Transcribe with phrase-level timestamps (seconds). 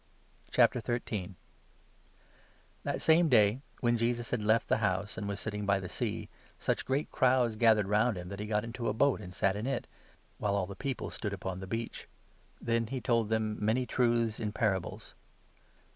[0.51, 0.81] Parable
[2.81, 5.39] That same day, when Jesus had left the house i; of the sower, and was
[5.39, 6.27] sitting by the Sea,
[6.57, 9.55] such great crowds 2 gathered round him, that he got into a boat, and sat
[9.55, 9.85] in it,
[10.39, 12.07] while all the people stood upon the beach.
[12.59, 15.13] Then he told them 3 many truths in parables.